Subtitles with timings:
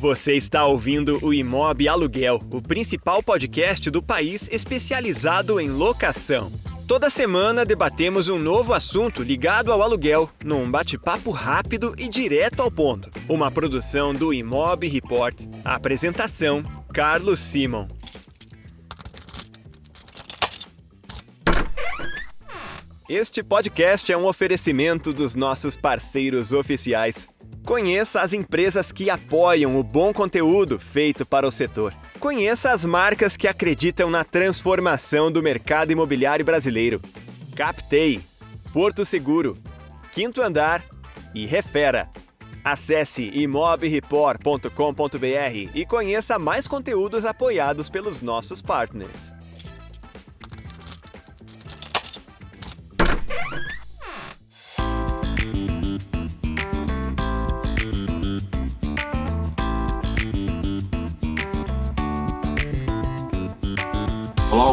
[0.00, 6.50] Você está ouvindo o Imob Aluguel, o principal podcast do país especializado em locação.
[6.88, 12.70] Toda semana debatemos um novo assunto ligado ao aluguel, num bate-papo rápido e direto ao
[12.70, 13.10] ponto.
[13.28, 15.38] Uma produção do Imob Report.
[15.62, 16.64] Apresentação:
[16.94, 17.86] Carlos Simon.
[23.06, 27.28] Este podcast é um oferecimento dos nossos parceiros oficiais.
[27.64, 31.94] Conheça as empresas que apoiam o bom conteúdo feito para o setor.
[32.18, 37.00] Conheça as marcas que acreditam na transformação do mercado imobiliário brasileiro.
[37.54, 38.20] Captei,
[38.72, 39.56] Porto Seguro,
[40.12, 40.84] Quinto Andar
[41.34, 42.08] e Refera.
[42.62, 49.32] Acesse imobreport.com.br e conheça mais conteúdos apoiados pelos nossos partners.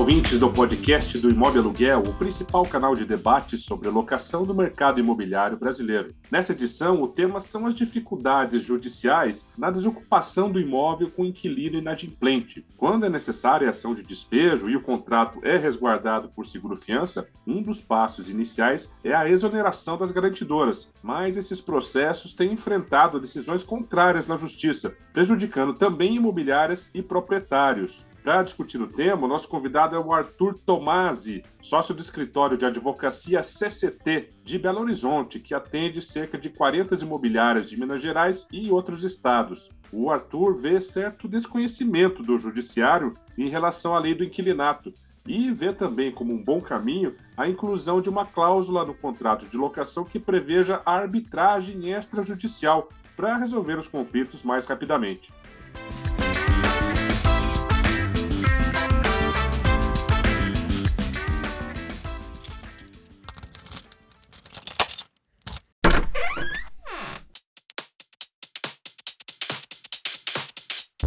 [0.07, 4.55] Ouvintes do podcast do Imóvel Aluguel, o principal canal de debate sobre a locação do
[4.55, 6.15] mercado imobiliário brasileiro.
[6.31, 12.65] Nessa edição, o tema são as dificuldades judiciais na desocupação do imóvel com inquilino inadimplente.
[12.77, 17.61] Quando é necessária a ação de despejo e o contrato é resguardado por seguro-fiança, um
[17.61, 20.89] dos passos iniciais é a exoneração das garantidoras.
[21.03, 28.05] Mas esses processos têm enfrentado decisões contrárias na justiça, prejudicando também imobiliárias e proprietários.
[28.27, 32.65] Para discutir o tema, o nosso convidado é o Arthur Tomasi, sócio do escritório de
[32.65, 38.69] advocacia CCT de Belo Horizonte, que atende cerca de 40 imobiliárias de Minas Gerais e
[38.69, 39.69] outros estados.
[39.93, 44.93] O Arthur vê certo desconhecimento do judiciário em relação à lei do inquilinato
[45.25, 49.55] e vê também como um bom caminho a inclusão de uma cláusula no contrato de
[49.55, 55.31] locação que preveja a arbitragem extrajudicial para resolver os conflitos mais rapidamente.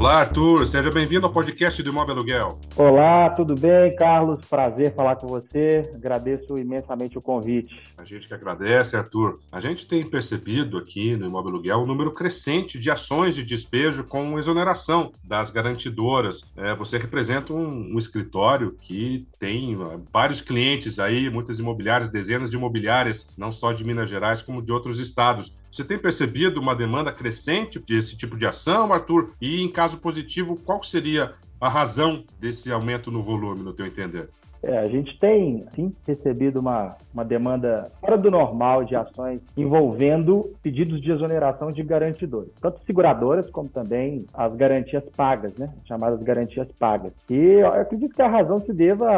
[0.01, 0.67] Olá, Arthur.
[0.67, 2.59] Seja bem-vindo ao podcast do Imóvel Aluguel.
[2.75, 4.43] Olá, tudo bem, Carlos?
[4.47, 5.91] Prazer falar com você.
[5.95, 7.79] Agradeço imensamente o convite.
[7.99, 9.41] A gente que agradece, Arthur.
[9.53, 14.03] A gente tem percebido aqui no Imóvel Aluguel um número crescente de ações de despejo
[14.03, 16.51] com exoneração das garantidoras.
[16.57, 22.49] É, você representa um, um, escritório que tem uh, vários clientes aí, muitas imobiliárias, dezenas
[22.49, 25.55] de imobiliárias, não só de Minas Gerais, como de outros estados.
[25.71, 29.33] Você tem percebido uma demanda crescente desse tipo de ação, Arthur?
[29.41, 34.29] E em caso positivo, qual seria a razão desse aumento no volume, no teu entender?
[34.63, 40.53] É, a gente tem, sim, recebido uma, uma demanda fora do normal de ações envolvendo
[40.63, 45.73] pedidos de exoneração de garantidores, tanto seguradoras como também as garantias pagas, né?
[45.87, 47.13] chamadas garantias pagas.
[47.29, 49.09] E eu acredito que a razão se deva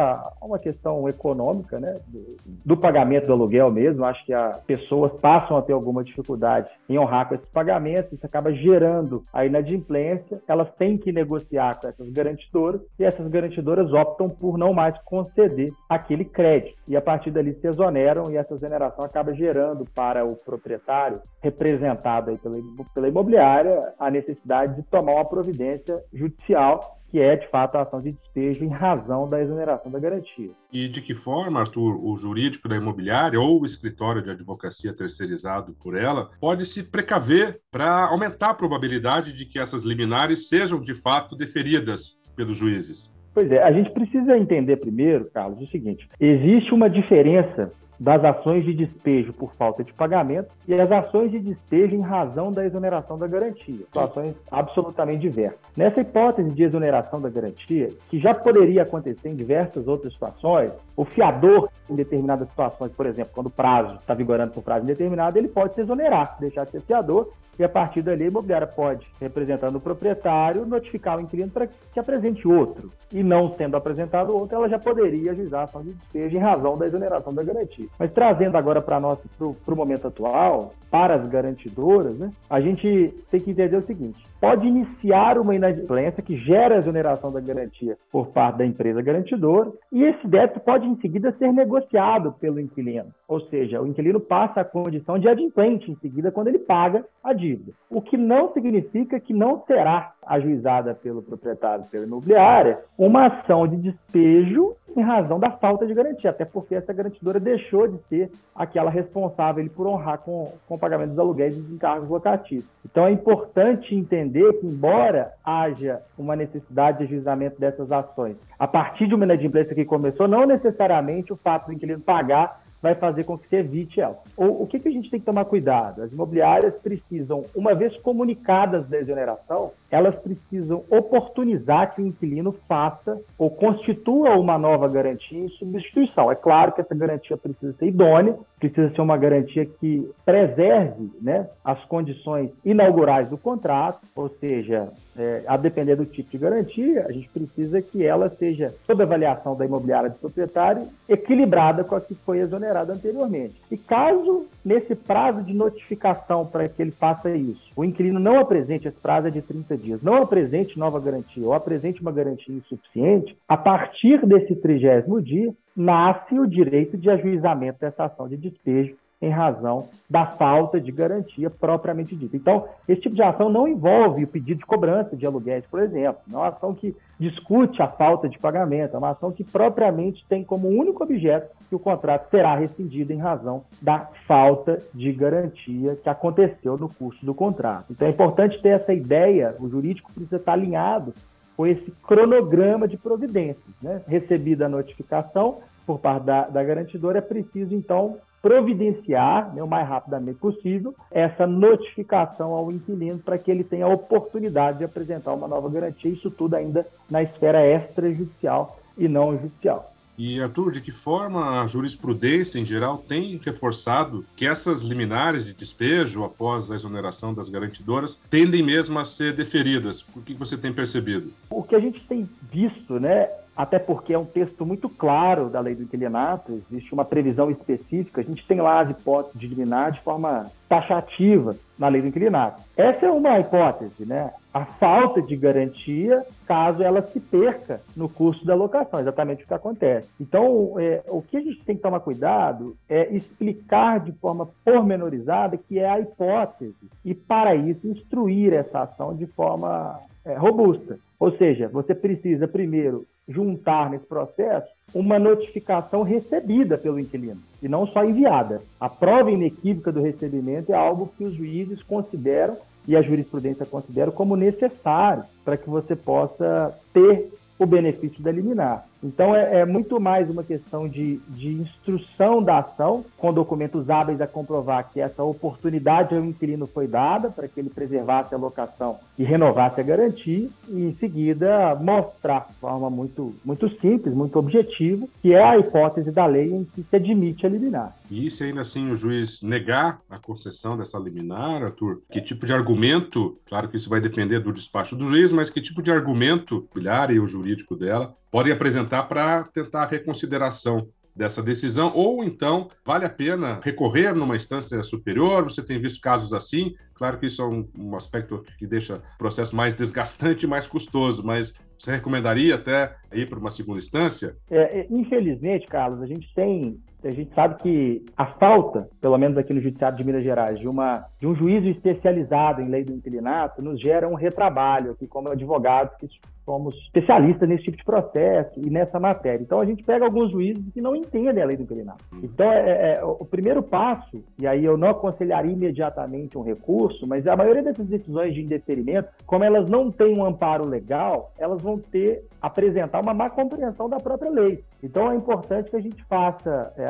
[0.40, 1.98] a uma questão econômica, né?
[2.06, 4.04] do, do pagamento do aluguel mesmo.
[4.04, 8.26] Acho que as pessoas passam a ter alguma dificuldade em honrar com esses pagamentos, isso
[8.26, 10.40] acaba gerando a inadimplência.
[10.46, 14.96] Elas têm que negociar com essas garantidoras e essas garantidoras optam por não mais
[15.34, 16.76] conceder aquele crédito.
[16.86, 22.30] E a partir dali se exoneram e essa exoneração acaba gerando para o proprietário, representado
[22.30, 22.56] aí pela,
[22.94, 27.98] pela imobiliária, a necessidade de tomar uma providência judicial que é de fato a ação
[27.98, 30.50] de despejo em razão da exoneração da garantia.
[30.72, 35.74] E de que forma, Arthur, o jurídico da imobiliária ou o escritório de advocacia terceirizado
[35.74, 40.94] por ela pode se precaver para aumentar a probabilidade de que essas liminares sejam de
[40.94, 43.12] fato deferidas pelos juízes?
[43.34, 47.72] Pois é, a gente precisa entender primeiro, Carlos, o seguinte: existe uma diferença
[48.02, 52.50] das ações de despejo por falta de pagamento e as ações de despejo em razão
[52.50, 53.76] da exoneração da garantia.
[53.76, 55.60] Situações absolutamente diversas.
[55.76, 61.04] Nessa hipótese de exoneração da garantia, que já poderia acontecer em diversas outras situações, o
[61.04, 65.48] fiador, em determinadas situações, por exemplo, quando o prazo está vigorando por prazo indeterminado, ele
[65.48, 69.76] pode se exonerar, deixar de ser fiador e a partir dali a imobiliária pode, representando
[69.76, 72.90] o proprietário, notificar o inquilino para que apresente outro.
[73.12, 76.78] E não sendo apresentado outro, ela já poderia ajuizar a ação de despejo em razão
[76.78, 77.86] da exoneração da garantia.
[77.98, 83.50] Mas trazendo agora para o momento atual, para as garantidoras, né, a gente tem que
[83.50, 88.58] entender o seguinte: pode iniciar uma inadimplência que gera a exoneração da garantia por parte
[88.58, 93.14] da empresa garantidora, e esse débito pode em seguida ser negociado pelo inquilino.
[93.28, 97.32] Ou seja, o inquilino passa a condição de adimplente em seguida quando ele paga a
[97.32, 97.70] dívida.
[97.88, 103.76] O que não significa que não será ajuizada pelo proprietário, pela imobiliária, uma ação de
[103.76, 108.90] despejo em razão da falta de garantia, até porque essa garantidora deixou de ser aquela
[108.90, 112.66] responsável por honrar com, com o pagamento dos aluguéis e dos encargos locativos.
[112.84, 119.06] Então é importante entender que, embora haja uma necessidade de ajuizamento dessas ações, a partir
[119.06, 123.38] de uma inadimplência que começou, não necessariamente o fato do inquilino pagar vai fazer com
[123.38, 124.18] que se evite ela.
[124.36, 126.02] O, o que, que a gente tem que tomar cuidado?
[126.02, 133.20] As imobiliárias precisam, uma vez comunicadas da exoneração, elas precisam oportunizar que o inquilino faça
[133.38, 136.30] ou constitua uma nova garantia em substituição.
[136.32, 141.48] É claro que essa garantia precisa ser idônea, precisa ser uma garantia que preserve né,
[141.64, 147.12] as condições inaugurais do contrato, ou seja, é, a depender do tipo de garantia, a
[147.12, 152.14] gente precisa que ela seja, sob avaliação da imobiliária do proprietário, equilibrada com a que
[152.14, 153.54] foi exonerada anteriormente.
[153.70, 158.88] E caso, nesse prazo de notificação para que ele faça isso, o inquilino não apresente,
[158.88, 163.36] esse prazo é de 30 dias, não apresente nova garantia ou apresente uma garantia insuficiente,
[163.48, 169.30] a partir desse trigésimo dia, nasce o direito de ajuizamento dessa ação de despejo em
[169.30, 172.36] razão da falta de garantia propriamente dita.
[172.36, 176.20] Então, esse tipo de ação não envolve o pedido de cobrança de aluguéis, por exemplo.
[176.26, 180.26] Não é uma ação que discute a falta de pagamento, é uma ação que propriamente
[180.28, 185.96] tem como único objeto que o contrato será rescindido em razão da falta de garantia
[186.02, 187.86] que aconteceu no curso do contrato.
[187.92, 191.14] Então, é importante ter essa ideia, o jurídico precisa estar alinhado
[191.56, 193.74] com esse cronograma de providências.
[193.80, 194.02] Né?
[194.08, 199.88] Recebida a notificação por parte da, da garantidora, é preciso, então, providenciar, né, o mais
[199.88, 205.46] rapidamente possível, essa notificação ao inquilino para que ele tenha a oportunidade de apresentar uma
[205.46, 209.92] nova garantia, isso tudo ainda na esfera extrajudicial e não judicial.
[210.18, 215.54] E, Arthur, de que forma a jurisprudência, em geral, tem reforçado que essas liminares de
[215.54, 220.04] despejo após a exoneração das garantidoras tendem mesmo a ser deferidas?
[220.14, 221.32] O que você tem percebido?
[221.48, 225.60] O que a gente tem visto, né, até porque é um texto muito claro da
[225.60, 229.92] lei do inquilinato, existe uma previsão específica, a gente tem lá as hipóteses de liminar
[229.92, 232.62] de forma taxativa na lei do inquilinato.
[232.76, 234.32] Essa é uma hipótese, né?
[234.54, 239.54] A falta de garantia caso ela se perca no curso da locação, exatamente o que
[239.54, 240.08] acontece.
[240.18, 245.58] Então, é, o que a gente tem que tomar cuidado é explicar de forma pormenorizada
[245.58, 250.98] que é a hipótese e, para isso, instruir essa ação de forma é, robusta.
[251.18, 257.86] Ou seja, você precisa primeiro juntar nesse processo uma notificação recebida pelo inquilino e não
[257.86, 258.62] só enviada.
[258.78, 264.10] A prova inequívoca do recebimento é algo que os juízes consideram e a jurisprudência considera
[264.10, 268.86] como necessário para que você possa ter o benefício da liminar.
[269.02, 274.20] Então, é, é, muito mais uma questão de, de instrução da ação, com documentos hábeis
[274.20, 278.98] a comprovar que essa oportunidade ao inquilino foi dada para que ele preservasse a locação
[279.18, 285.06] e renovasse a garantia, e em seguida mostrar de forma muito, muito simples, muito objetiva,
[285.20, 287.96] que é a hipótese da lei em que se admite a liminar.
[288.12, 292.52] E se ainda assim o juiz negar a concessão dessa liminar, Arthur, que tipo de
[292.52, 296.68] argumento, claro que isso vai depender do despacho do juiz, mas que tipo de argumento,
[296.76, 300.86] o e o jurídico dela, podem apresentar para tentar a reconsideração
[301.16, 305.44] dessa decisão, ou então vale a pena recorrer numa instância superior.
[305.44, 306.74] Você tem visto casos assim.
[306.94, 310.66] Claro que isso é um, um aspecto que deixa o processo mais desgastante e mais
[310.66, 314.36] custoso, mas você recomendaria até ir para uma segunda instância?
[314.50, 319.36] É, é, infelizmente, Carlos, a gente tem a gente sabe que a falta, pelo menos
[319.36, 322.92] aqui no Judiciário de Minas Gerais, de, uma, de um juízo especializado em lei do
[322.92, 326.08] inquilinato nos gera um retrabalho aqui como advogados que
[326.44, 329.42] somos especialistas nesse tipo de processo e nessa matéria.
[329.42, 332.04] Então a gente pega alguns juízes que não entendem a lei do inquilinato.
[332.12, 332.20] Uhum.
[332.22, 337.06] Então é, é, é, o primeiro passo, e aí eu não aconselharia imediatamente um recurso,
[337.06, 341.62] mas a maioria dessas decisões de indeferimento, como elas não têm um amparo legal, elas
[341.62, 344.64] vão ter apresentar uma má compreensão da própria lei.
[344.82, 346.86] Então é importante que a gente faça é,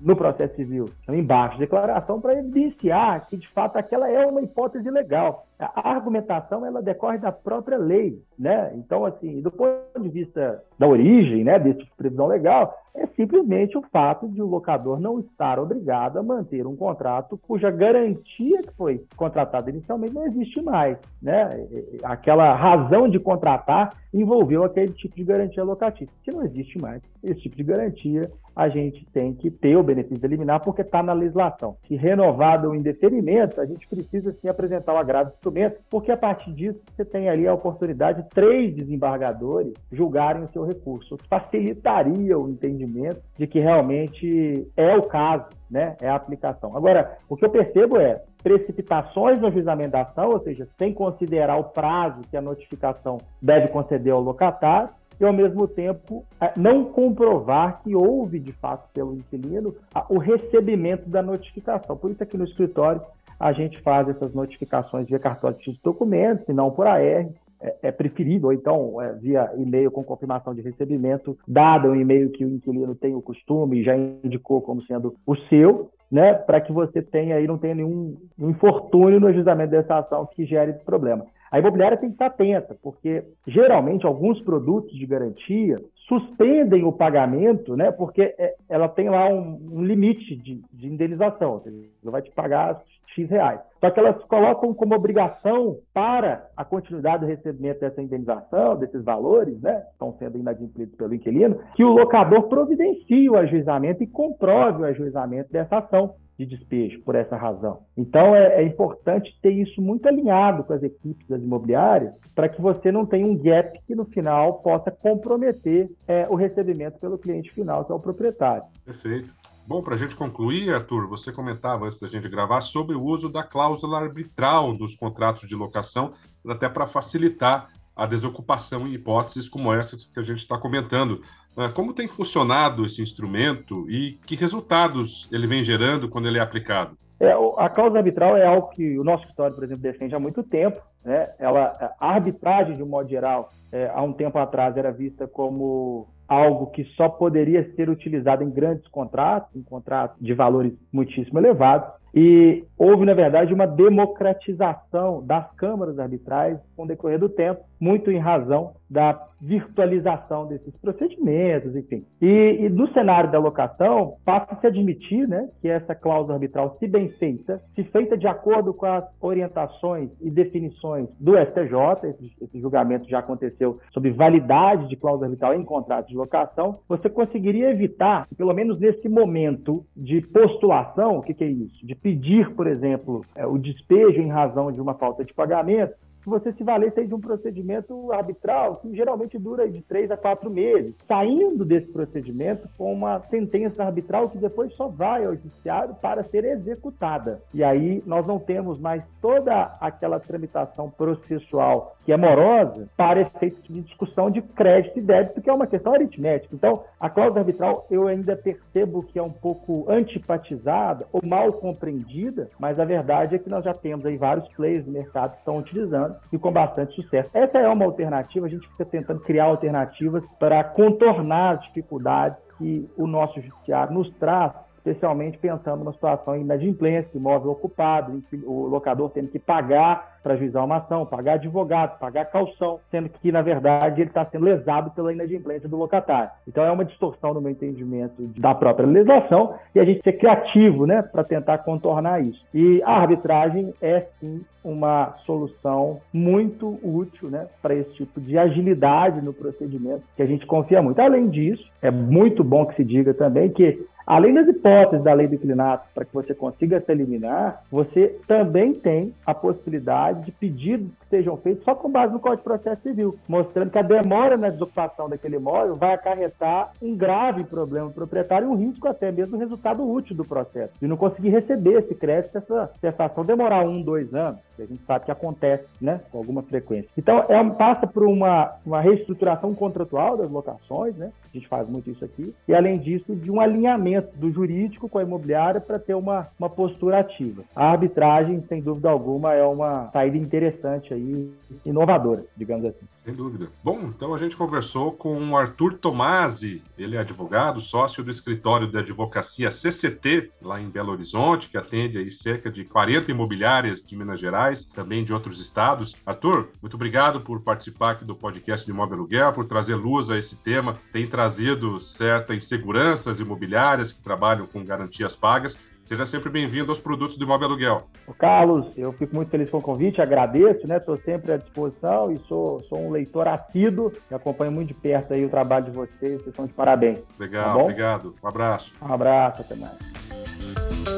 [0.00, 4.42] no processo civil um embaixo de declaração para evidenciar que de fato aquela é uma
[4.42, 8.72] hipótese legal a argumentação ela decorre da própria lei, né?
[8.74, 13.06] Então, assim, do ponto de vista da origem, né, desse tipo de previsão legal, é
[13.08, 18.62] simplesmente o fato de o locador não estar obrigado a manter um contrato cuja garantia
[18.62, 21.66] que foi contratada inicialmente não existe mais, né?
[22.04, 27.02] Aquela razão de contratar envolveu aquele tipo de garantia locativa, que não existe mais.
[27.22, 31.12] Esse tipo de garantia a gente tem que ter o benefício eliminar porque está na
[31.12, 31.76] legislação.
[31.86, 36.16] Se renovado o indeferimento, a gente precisa sim apresentar o agravo de instrumento, porque a
[36.16, 41.18] partir disso você tem ali a oportunidade de três desembargadores julgarem o seu recurso, o
[41.18, 45.96] que facilitaria o entendimento de que realmente é o caso, né?
[46.00, 46.76] É a aplicação.
[46.76, 51.58] Agora, o que eu percebo é precipitações no ajuizamento da ação, ou seja, sem considerar
[51.58, 56.24] o prazo que a notificação deve conceder ao locatário, e, ao mesmo tempo,
[56.56, 59.74] não comprovar que houve, de fato, pelo inquilino,
[60.08, 61.96] o recebimento da notificação.
[61.96, 63.02] Por isso, aqui no escritório,
[63.38, 67.28] a gente faz essas notificações via cartório de documentos, e não por AR,
[67.60, 72.44] é, é preferível, então, é, via e-mail com confirmação de recebimento, dado um e-mail que
[72.44, 76.72] o inquilino tem o costume e já indicou como sendo o seu, né, para que
[76.72, 81.24] você tenha aí, não tenha nenhum infortúnio no ajustamento dessa ação que gere problema.
[81.50, 85.76] A imobiliária tem que estar atenta, porque geralmente alguns produtos de garantia
[86.08, 91.52] suspendem o pagamento, né, porque é, ela tem lá um, um limite de, de indenização,
[91.52, 92.78] ou seja, ela vai te pagar
[93.14, 93.60] X reais.
[93.78, 99.60] Só que elas colocam como obrigação para a continuidade do recebimento dessa indenização, desses valores,
[99.60, 104.86] né, estão sendo inadimplidos pelo inquilino, que o locador providencie o ajuizamento e comprove o
[104.86, 107.80] ajuizamento dessa ação de despejo por essa razão.
[107.96, 112.62] Então é, é, importante ter isso muito alinhado com as equipes das imobiliárias para que
[112.62, 117.52] você não tenha um gap que no final possa comprometer é, o recebimento pelo cliente
[117.52, 118.62] final, que é o proprietário.
[118.84, 119.34] Perfeito.
[119.66, 123.28] Bom, para a gente concluir, Arthur, você comentava antes da gente gravar sobre o uso
[123.28, 126.14] da cláusula arbitral dos contratos de locação,
[126.46, 131.20] até para facilitar a desocupação em hipóteses como essa que a gente está comentando.
[131.56, 136.40] Ah, como tem funcionado esse instrumento e que resultados ele vem gerando quando ele é
[136.40, 136.96] aplicado?
[137.20, 140.44] É, a cláusula arbitral é algo que o nosso escritório, por exemplo, defende há muito
[140.44, 140.80] tempo.
[141.04, 141.28] Né?
[141.40, 146.06] Ela, a arbitragem, de um modo geral, é, há um tempo atrás era vista como
[146.28, 151.90] algo que só poderia ser utilizado em grandes contratos, em contratos de valores muitíssimo elevados.
[152.14, 158.10] E houve, na verdade, uma democratização das câmaras arbitrais com o decorrer do tempo, muito
[158.10, 162.04] em razão da virtualização desses procedimentos, enfim.
[162.20, 166.88] E, e no cenário da locação, passa-se a admitir né, que essa cláusula arbitral, se
[166.88, 172.60] bem feita, se feita de acordo com as orientações e definições do STJ, esse, esse
[172.60, 178.26] julgamento já aconteceu sobre validade de cláusula arbitral em contratos de locação, você conseguiria evitar,
[178.36, 181.86] pelo menos nesse momento de postulação, o que, que é isso?
[181.86, 186.28] De pedir, por exemplo, é, o despejo em razão de uma falta de pagamento, que
[186.28, 190.94] você se valesse de um procedimento arbitral que geralmente dura de três a quatro meses,
[191.06, 196.44] saindo desse procedimento com uma sentença arbitral que depois só vai ao judiciário para ser
[196.44, 197.40] executada.
[197.54, 203.62] E aí nós não temos mais toda aquela tramitação processual que é morosa para efeitos
[203.64, 206.54] de discussão de crédito e débito, que é uma questão aritmética.
[206.54, 212.48] Então, a cláusula arbitral eu ainda percebo que é um pouco antipatizada ou mal compreendida,
[212.58, 215.58] mas a verdade é que nós já temos aí vários players do mercado que estão
[215.58, 217.28] utilizando e com bastante sucesso.
[217.34, 222.88] Essa é uma alternativa, a gente fica tentando criar alternativas para contornar as dificuldades que
[222.96, 224.52] o nosso judiciário nos traz
[224.88, 230.64] especialmente pensando numa situação de inadimplência, imóvel ocupado, o locador tendo que pagar para ajuizar
[230.64, 235.12] uma ação, pagar advogado, pagar calção, sendo que, na verdade, ele está sendo lesado pela
[235.12, 236.30] inadimplência do locatário.
[236.46, 240.86] Então, é uma distorção, no meu entendimento, da própria legislação e a gente ser criativo
[240.86, 242.44] né, para tentar contornar isso.
[242.52, 249.22] E a arbitragem é, sim, uma solução muito útil né, para esse tipo de agilidade
[249.22, 251.00] no procedimento, que a gente confia muito.
[251.00, 255.28] Além disso, é muito bom que se diga também que Além das hipóteses da lei
[255.28, 260.88] do inclinato, para que você consiga se eliminar, você também tem a possibilidade de pedidos
[261.00, 264.38] que sejam feitos só com base no Código de Processo Civil, mostrando que a demora
[264.38, 269.36] na desocupação daquele imóvel vai acarretar um grave problema proprietário e um risco até mesmo
[269.36, 273.62] do resultado útil do processo, de não conseguir receber esse crédito se essa cessação demorar
[273.68, 276.88] um, dois anos, que a gente sabe que acontece né, com alguma frequência.
[276.96, 281.12] Então, é, passa por uma, uma reestruturação contratual das locações, né?
[281.32, 284.98] a gente faz muito isso aqui, e além disso, de um alinhamento do jurídico com
[284.98, 287.42] a imobiliária para ter uma, uma postura ativa.
[287.54, 291.30] A arbitragem, sem dúvida alguma, é uma saída interessante aí,
[291.64, 292.86] inovadora, digamos assim.
[293.04, 293.48] Sem dúvida.
[293.64, 298.70] Bom, então a gente conversou com o Arthur Tomasi, ele é advogado, sócio do escritório
[298.70, 303.96] de advocacia CCT, lá em Belo Horizonte, que atende aí cerca de 40 imobiliárias de
[303.96, 305.94] Minas Gerais, também de outros estados.
[306.04, 310.18] Arthur, muito obrigado por participar aqui do podcast de Imóvel Aluguel, por trazer luz a
[310.18, 310.74] esse tema.
[310.92, 315.58] Tem trazido certas inseguranças imobiliárias que trabalham com garantias pagas.
[315.82, 317.88] Seja sempre bem-vindo aos produtos do Imóvel Aluguel.
[318.18, 320.76] Carlos, eu fico muito feliz com o convite, agradeço, né?
[320.76, 325.14] Estou sempre à disposição e sou, sou um leitor assíduo e acompanho muito de perto
[325.14, 326.98] aí o trabalho de vocês, vocês são de parabéns.
[327.18, 328.14] Legal, tá obrigado.
[328.22, 328.72] Um abraço.
[328.82, 330.97] Um abraço, até mais.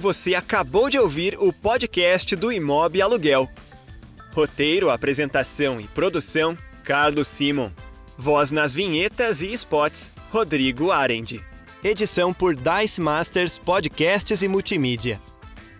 [0.00, 3.46] Você acabou de ouvir o podcast do Imob Aluguel.
[4.32, 7.70] Roteiro, apresentação e produção: Carlos Simon.
[8.16, 11.38] Voz nas vinhetas e spots: Rodrigo Arendi.
[11.84, 15.20] Edição por Dice Masters Podcasts e Multimídia.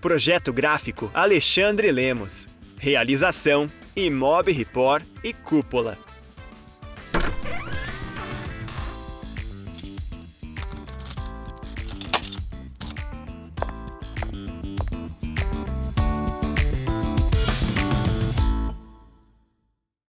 [0.03, 2.47] Projeto gráfico Alexandre Lemos.
[2.77, 5.97] Realização Imob Report e Cúpula.